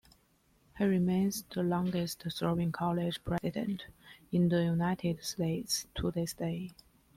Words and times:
He 0.79 0.83
remains 0.85 1.43
the 1.43 1.61
longest 1.61 2.23
serving 2.31 2.71
college 2.71 3.23
president 3.23 3.85
in 4.31 4.49
the 4.49 4.63
United 4.63 5.23
States 5.23 5.85
to 5.93 6.09
this 6.09 6.33
day. 6.33 6.71